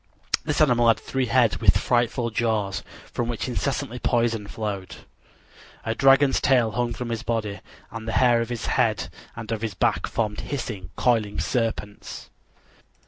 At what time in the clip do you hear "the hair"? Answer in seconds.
8.07-8.41